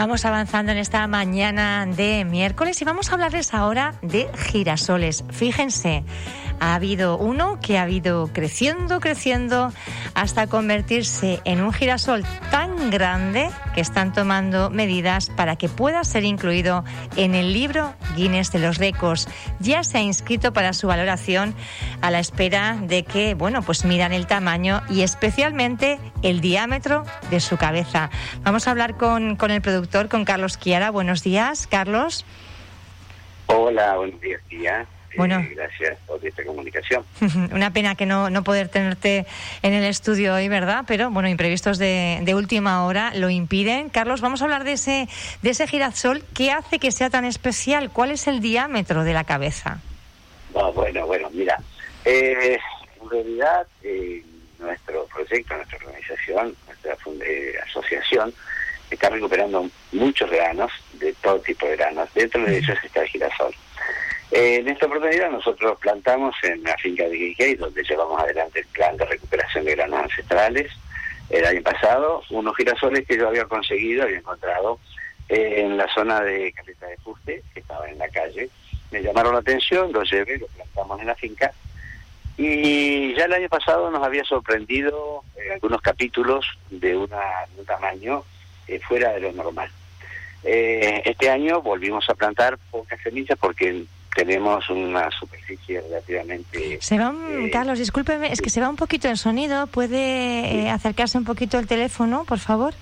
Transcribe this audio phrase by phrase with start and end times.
[0.00, 5.24] Vamos avanzando en esta mañana de miércoles y vamos a hablarles ahora de girasoles.
[5.28, 6.04] Fíjense,
[6.60, 9.72] ha habido uno que ha ido creciendo, creciendo,
[10.14, 16.24] hasta convertirse en un girasol tan grande que están tomando medidas para que pueda ser
[16.24, 16.84] incluido
[17.16, 19.26] en el libro Guinness de los Récords.
[19.58, 21.54] Ya se ha inscrito para su valoración
[22.02, 27.40] a la espera de que, bueno, pues miran el tamaño y especialmente el diámetro de
[27.40, 28.10] su cabeza.
[28.42, 30.90] Vamos a hablar con, con el productor, con Carlos Chiara.
[30.90, 32.26] Buenos días, Carlos.
[33.46, 34.86] Hola, buenos días.
[35.16, 35.40] Bueno.
[35.40, 37.04] Eh, gracias por esta comunicación.
[37.52, 39.26] Una pena que no, no poder tenerte
[39.62, 40.84] en el estudio hoy, ¿verdad?
[40.86, 43.88] Pero bueno, imprevistos de, de, última hora lo impiden.
[43.88, 45.08] Carlos, vamos a hablar de ese,
[45.42, 46.22] de ese girasol.
[46.34, 47.90] ¿Qué hace que sea tan especial?
[47.90, 49.80] ¿Cuál es el diámetro de la cabeza?
[50.54, 51.58] No, bueno, bueno, mira.
[52.04, 52.58] Eh,
[53.02, 54.22] en realidad, eh,
[54.58, 58.32] nuestro proyecto, nuestra organización, nuestra eh, asociación,
[58.90, 62.08] está recuperando muchos granos, de todo tipo de granos.
[62.14, 63.54] Dentro de ellos está el girasol.
[64.30, 68.66] Eh, en esta oportunidad nosotros plantamos en la finca de Guigay, donde llevamos adelante el
[68.66, 70.70] plan de recuperación de granos ancestrales,
[71.30, 74.78] el año pasado, unos girasoles que yo había conseguido, había encontrado
[75.28, 78.50] eh, en la zona de Caleta de Fuste, que estaba en la calle.
[78.92, 81.52] Me llamaron la atención, los llevé, los plantamos en la finca.
[82.36, 87.20] Y ya el año pasado nos había sorprendido eh, algunos capítulos de, una,
[87.56, 88.24] un tamaño
[88.86, 89.68] fuera de lo normal.
[90.44, 96.78] Este año volvimos a plantar pocas semillas porque tenemos una superficie relativamente...
[96.80, 99.66] Se va, eh, Carlos, discúlpeme, es que se va un poquito el sonido.
[99.66, 99.90] ¿Puede
[100.50, 100.58] Sí.
[100.60, 102.74] eh, acercarse un poquito el teléfono, por favor?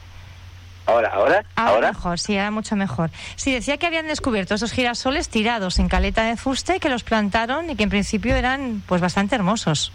[0.86, 1.88] Ahora, ahora, Ahora, ahora.
[1.92, 3.10] mejor, sí, ahora mucho mejor.
[3.36, 7.68] Sí, decía que habían descubierto esos girasoles tirados en caleta de fuste que los plantaron
[7.68, 9.92] y que en principio eran pues bastante hermosos.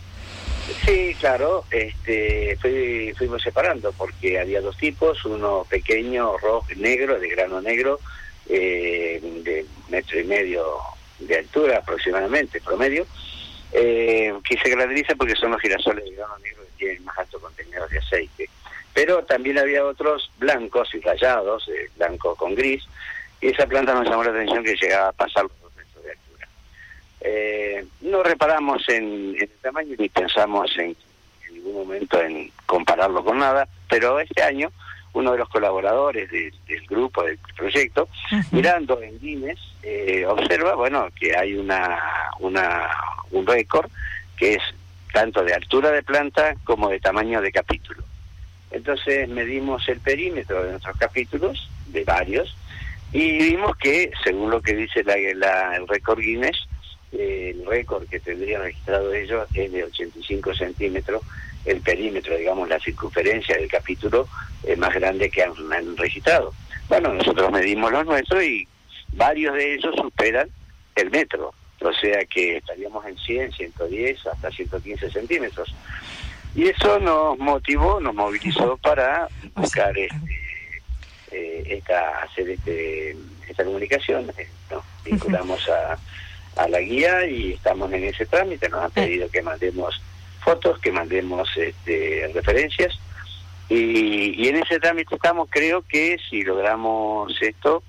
[0.86, 7.28] Sí, claro, este, fui- fuimos separando porque había dos tipos, uno pequeño, rojo, negro, de
[7.28, 8.00] grano negro,
[8.48, 10.64] eh, de metro y medio
[11.20, 13.06] de altura aproximadamente, promedio,
[13.72, 17.40] eh, que se caracteriza porque son los girasoles de grano negro que tienen más alto
[17.40, 18.50] contenido de aceite.
[18.94, 22.84] Pero también había otros blancos y rayados, eh, blanco con gris,
[23.42, 26.12] y esa planta nos llamó la atención que llegaba a pasar los dos metros de
[26.12, 26.48] altura.
[27.22, 30.96] Eh, no reparamos en, el tamaño ni pensamos en,
[31.48, 34.72] en ningún momento en compararlo con nada, pero este año
[35.14, 38.10] uno de los colaboradores de- del grupo, del proyecto,
[38.52, 42.00] mirando en Guinness, eh, observa, bueno, que hay una,
[42.40, 42.90] una
[43.32, 43.90] un récord
[44.38, 44.62] que es
[45.12, 48.04] tanto de altura de planta como de tamaño de capítulo.
[48.72, 52.56] Entonces medimos el perímetro de nuestros capítulos, de varios,
[53.12, 56.68] y vimos que, según lo que dice la, la- el récord Guinness,
[57.12, 61.22] eh, el récord que tendría registrado ellos es de 85 centímetros,
[61.66, 64.28] el perímetro, digamos, la circunferencia del capítulo
[64.64, 66.54] es más grande que han, han registrado.
[66.90, 68.68] Bueno, nosotros medimos los nuestros y
[69.14, 70.50] varios de ellos superan
[70.96, 75.74] el metro, o sea que estaríamos en 100, 110, hasta 115 centímetros.
[76.56, 80.16] Y eso nos motivó, nos movilizó para buscar este,
[81.32, 84.32] eh, esta, hacer este, esta comunicación.
[84.38, 85.98] Eh, Nos vinculamos a,
[86.62, 88.70] a la guía y estamos en ese trámite.
[88.70, 90.00] Nos han pedido que mandemos
[90.44, 92.98] fotos, que mandemos este, referencias.
[93.70, 97.84] Y, en ese trámite estamos, creo que si logramos esto,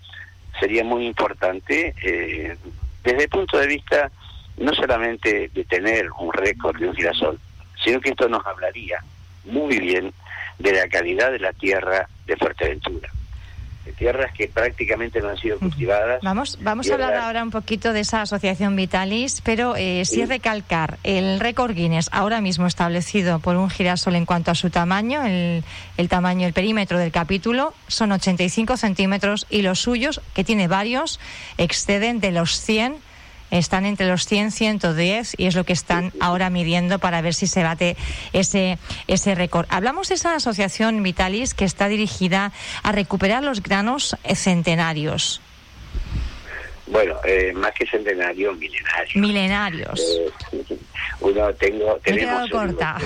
[0.59, 2.57] sería muy importante eh,
[3.03, 4.11] desde el punto de vista
[4.57, 7.39] no solamente de tener un récord de un girasol,
[7.83, 9.03] sino que esto nos hablaría
[9.45, 10.13] muy bien
[10.59, 13.11] de la calidad de la tierra de Fuerteventura.
[13.85, 16.21] De tierras que prácticamente no han sido cultivadas.
[16.23, 20.25] Vamos, vamos a hablar ahora un poquito de esa asociación Vitalis, pero eh, sí Sí.
[20.25, 25.23] recalcar el récord Guinness ahora mismo establecido por un girasol en cuanto a su tamaño,
[25.25, 25.65] el,
[25.99, 31.21] el tamaño, el perímetro del capítulo son 85 centímetros y los suyos, que tiene varios,
[31.59, 32.97] exceden de los 100
[33.59, 37.47] están entre los 100 110 y es lo que están ahora midiendo para ver si
[37.47, 37.97] se bate
[38.33, 39.67] ese ese récord.
[39.71, 42.53] Hablamos de esa asociación Vitalis que está dirigida
[42.83, 45.41] a recuperar los granos centenarios,
[46.87, 49.21] Bueno, eh, más que centenario, milenario.
[49.21, 50.01] milenarios.
[50.53, 50.77] Eh,
[51.21, 52.97] uno tengo, Me tenemos un- corta.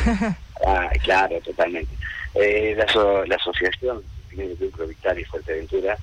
[0.67, 1.93] Ah, claro, totalmente.
[2.35, 4.03] Eh, la, aso- la asociación
[4.33, 5.97] de lucro Vital y Fuerteventura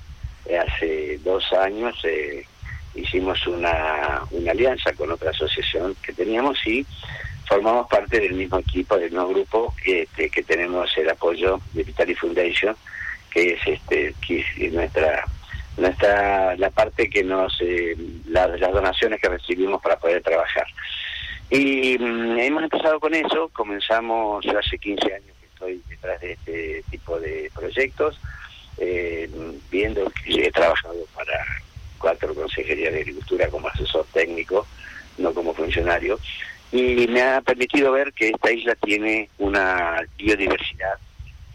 [0.45, 2.45] eh, hace dos años eh,
[2.95, 6.85] hicimos una, una alianza con otra asociación que teníamos y
[7.47, 11.83] formamos parte del mismo equipo, del mismo grupo que, este, que tenemos el apoyo de
[11.83, 12.75] Vitali Foundation,
[13.31, 14.15] que es este
[14.71, 15.23] nuestra
[15.77, 17.95] nuestra la parte que nos eh,
[18.29, 20.65] la- las donaciones que recibimos para poder trabajar.
[21.49, 26.31] Y mm, hemos empezado con eso, comenzamos yo hace 15 años que estoy detrás de
[26.31, 28.17] este tipo de proyectos
[28.77, 29.29] eh,
[29.69, 31.45] viendo que he trabajado para
[32.05, 34.67] cuatro consejerías de agricultura como asesor técnico,
[35.17, 36.19] no como funcionario,
[36.71, 40.99] y me ha permitido ver que esta isla tiene una biodiversidad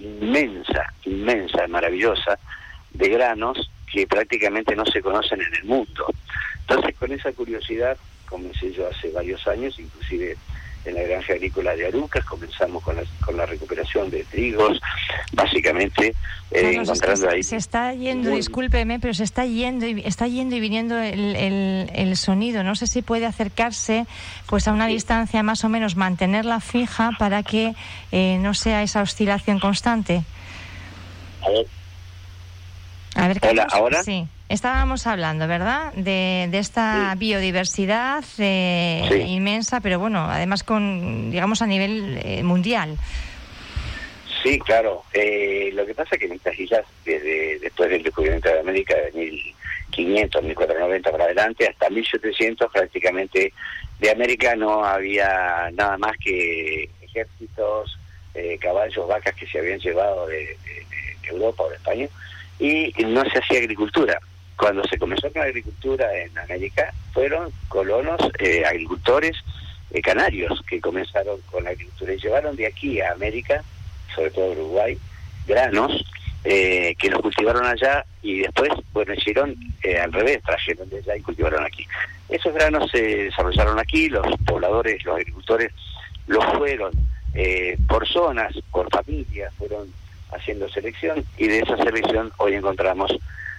[0.01, 2.37] inmensa, inmensa, maravillosa,
[2.91, 6.07] de granos que prácticamente no se conocen en el mundo.
[6.63, 7.97] Entonces, con esa curiosidad,
[8.29, 10.37] comencé yo hace varios años, inclusive
[10.85, 14.81] en la granja agrícola de Arucas, comenzamos con la, con la recuperación de trigos,
[15.33, 16.15] básicamente
[16.51, 17.43] eh, encontrando ahí...
[17.43, 21.37] Se está yendo, discúlpeme, pero se está yendo y está yendo y viniendo el,
[21.95, 22.63] el, sonido.
[22.65, 24.07] No sé si puede acercarse
[24.47, 27.75] pues a una distancia más o menos, mantenerla fija para que
[28.13, 30.23] eh, no sea esa oscilación constante.
[31.43, 31.80] A ver.
[33.21, 34.03] A ver, Hola, ¿ahora?
[34.03, 34.27] Sí.
[34.49, 35.93] Estábamos hablando, ¿verdad?
[35.93, 42.97] De, de esta biodiversidad eh, inmensa, pero bueno, además con, digamos, a nivel eh, mundial.
[44.43, 45.03] Sí, claro.
[45.13, 48.97] Eh, lo que pasa es que en estas islas, desde después del descubrimiento de América
[48.97, 53.53] de 1500, 1490 para adelante, hasta 1700 prácticamente
[53.99, 57.99] de América no había nada más que ejércitos,
[58.61, 60.57] caballos, vacas que se habían llevado de
[61.31, 62.09] Europa o de España
[62.61, 64.21] y no se hacía agricultura
[64.61, 69.35] cuando se comenzó con la agricultura en América, fueron colonos eh, agricultores
[69.91, 73.65] eh, canarios que comenzaron con la agricultura y llevaron de aquí a América,
[74.15, 74.99] sobre todo Uruguay,
[75.47, 76.05] granos
[76.45, 79.57] eh, que los cultivaron allá y después, bueno, hicieron
[80.03, 81.87] al revés, trajeron de allá y cultivaron aquí.
[82.29, 85.73] Esos granos se desarrollaron aquí, los pobladores, los agricultores
[86.27, 86.93] los fueron
[87.89, 89.91] por zonas, por familias, fueron
[90.33, 93.17] haciendo selección y de esa selección hoy encontramos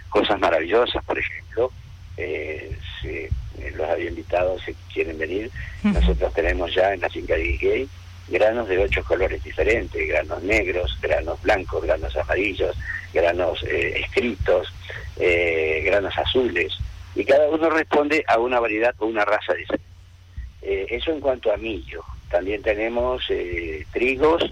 [0.10, 1.72] cosas maravillosas, por ejemplo,
[2.18, 5.50] eh, si eh, los había invitado, si quieren venir,
[5.84, 7.90] nosotros tenemos ya en la finca de Gay
[8.28, 12.78] granos de ocho colores diferentes, granos negros, granos blancos, granos amarillos,
[13.14, 14.72] granos eh, escritos,
[15.18, 16.78] eh, granos azules,
[17.16, 19.86] y cada uno responde a una variedad o una raza diferente.
[20.62, 22.04] eso en cuanto a millo.
[22.32, 23.24] También tenemos
[23.92, 24.44] trigos,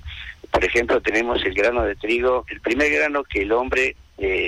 [0.51, 3.95] por ejemplo, tenemos el grano de trigo, el primer grano que el hombre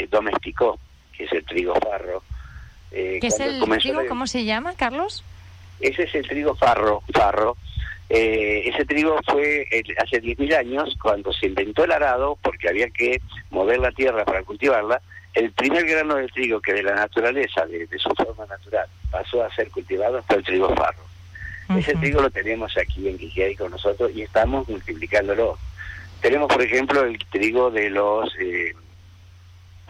[0.09, 0.77] domesticó,
[1.23, 2.23] es el trigo farro.
[2.91, 4.01] Eh, ¿Qué es el trigo?
[4.07, 5.23] ¿Cómo se llama, Carlos?
[5.79, 7.01] Ese es el trigo farro.
[7.13, 7.57] farro.
[8.09, 9.65] Eh, ese trigo fue
[9.97, 14.43] hace 10.000 años, cuando se inventó el arado, porque había que mover la tierra para
[14.43, 15.01] cultivarla,
[15.33, 19.55] el primer grano de trigo que de la naturaleza, de, su forma natural, pasó a
[19.55, 21.10] ser cultivado fue el trigo farro.
[21.77, 25.57] Ese trigo lo tenemos aquí en Quijay con nosotros y estamos multiplicándolo.
[26.21, 28.33] Tenemos, por ejemplo, el trigo de los...
[28.39, 28.73] Eh,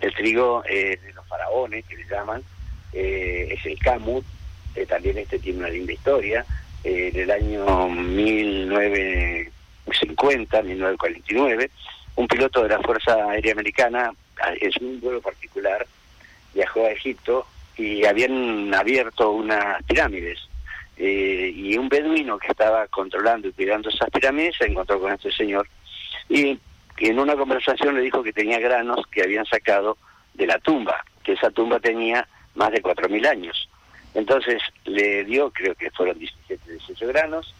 [0.02, 2.44] el trigo eh, de los faraones, que le llaman,
[2.92, 4.26] eh, es el Camut,
[4.76, 6.46] eh, también este tiene una linda historia,
[6.84, 11.70] en el año 1950, 1949,
[12.16, 14.12] un piloto de la Fuerza Aérea Americana,
[14.60, 15.86] en un vuelo particular,
[16.56, 17.46] viajó a Egipto
[17.78, 20.40] y habían abierto unas pirámides.
[20.98, 25.68] Y un beduino que estaba controlando y cuidando esas pirámides se encontró con este señor
[26.30, 26.60] y
[26.98, 29.98] en una conversación le dijo que tenía granos que habían sacado
[30.34, 33.70] de la tumba, que esa tumba tenía más de 4.000 años.
[34.14, 37.56] Entonces le dio, creo que fueron 17, 18 granos,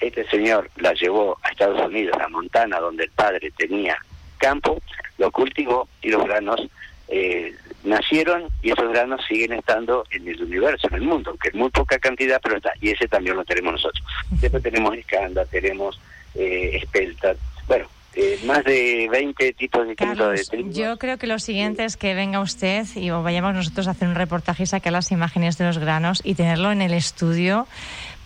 [0.00, 3.96] este señor la llevó a Estados Unidos, a Montana, donde el padre tenía
[4.38, 4.80] campo,
[5.18, 6.60] lo cultivó y los granos
[7.08, 11.54] eh, nacieron y esos granos siguen estando en el universo, en el mundo, aunque es
[11.54, 14.04] muy poca cantidad, pero está, y ese también lo tenemos nosotros.
[14.30, 15.98] Después tenemos escanda, tenemos
[16.34, 17.34] eh, espelta,
[17.68, 20.70] bueno, eh, más de 20 tipos distintos de trigo.
[20.70, 24.14] Yo creo que lo siguiente es que venga usted y vayamos nosotros a hacer un
[24.14, 27.66] reportaje y sacar las imágenes de los granos y tenerlo en el estudio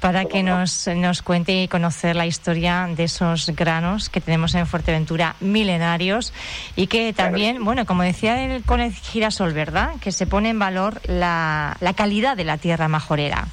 [0.01, 4.67] para que nos, nos cuente y conocer la historia de esos granos que tenemos en
[4.67, 6.33] Fuerteventura milenarios
[6.77, 9.95] y que también, bueno, como decía el, con el girasol, ¿verdad?
[10.01, 13.47] Que se pone en valor la, la calidad de la tierra majorera.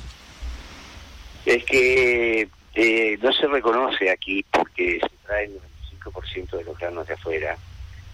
[1.46, 5.51] Es que eh, no se reconoce aquí porque se traen
[6.25, 7.58] ciento de los granos de afuera,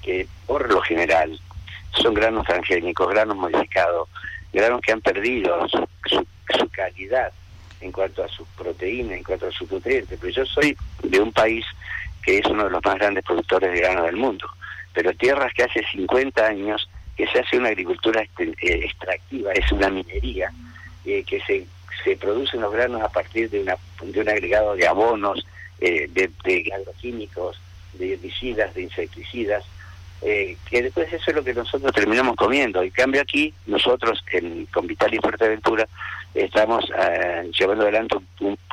[0.02, 1.40] que por lo general
[1.92, 4.10] son granos transgénicos, granos modificados,
[4.52, 7.32] granos que han perdido su, su, calidad
[7.84, 10.18] en cuanto a su proteína, en cuanto a sus nutrientes.
[10.20, 11.66] Pero yo soy de un país
[12.24, 14.48] que es uno de los más grandes productores de grano del mundo,
[14.94, 19.72] pero tierras que hace 50 años que se hace una agricultura este, eh, extractiva, es
[19.72, 20.52] una minería,
[21.06, 21.66] eh, que se,
[22.04, 25.46] se producen los granos a partir de, una, de un agregado de abonos,
[25.80, 27.60] eh, de, de agroquímicos,
[27.94, 29.64] de herbicidas, de insecticidas,
[30.26, 32.82] eh, que después eso es lo que nosotros terminamos comiendo.
[32.82, 35.88] En cambio aquí, nosotros en, con Vital y Fuerteventura
[36.34, 38.18] estamos eh, llevando adelante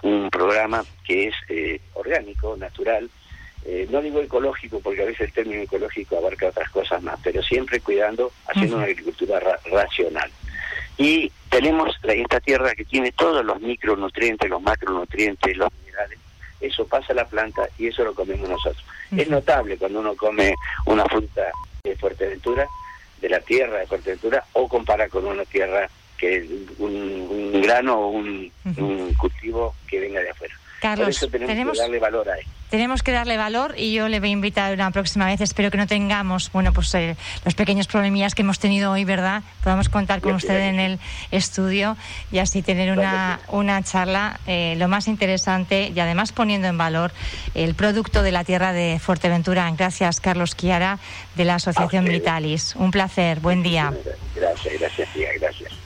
[0.02, 3.10] un, programa que es eh, orgánico, natural,
[3.66, 7.42] eh, no digo ecológico porque a veces el término ecológico abarca otras cosas más, pero
[7.42, 9.40] siempre cuidando, haciendo una agricultura
[9.70, 10.30] racional.
[10.96, 16.18] Y tenemos esta tierra que tiene todos los micronutrientes, los macronutrientes, los minerales,
[16.60, 18.84] eso pasa a la planta y eso lo comemos nosotros.
[19.16, 20.54] Es notable cuando uno come
[20.86, 21.50] una fruta
[21.82, 22.68] de Fuerteventura,
[23.20, 26.46] de la tierra de Fuerteventura, o compara con una tierra que
[26.78, 30.54] un, grano o un, un cultivo que venga de afuera.
[30.80, 32.36] Carlos, tenemos, que darle valor a.
[32.70, 35.40] Tenemos que darle valor y yo le voy a invitar una próxima vez.
[35.40, 39.42] Espero que no tengamos, bueno, pues eh, los pequeños problemillas que hemos tenido hoy, ¿verdad?
[39.62, 40.98] Podamos contar con usted en el
[41.30, 41.96] estudio
[42.32, 47.12] y así tener una, una charla eh, lo más interesante y además poniendo en valor
[47.54, 49.70] el producto de la tierra de Fuerteventura.
[49.76, 50.98] Gracias, Carlos Chiara,
[51.34, 52.74] de la Asociación Militalis.
[52.76, 53.40] Un placer.
[53.40, 53.92] Buen día.
[54.34, 55.79] Gracias, gracias, tía, gracias.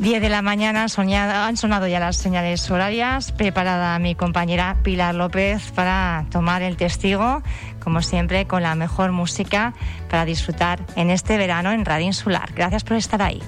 [0.00, 3.32] 10 de la mañana han sonado ya las señales horarias.
[3.32, 7.42] Preparada mi compañera Pilar López para tomar el testigo,
[7.80, 9.74] como siempre, con la mejor música
[10.08, 12.50] para disfrutar en este verano en Radio Insular.
[12.54, 13.42] Gracias por estar ahí.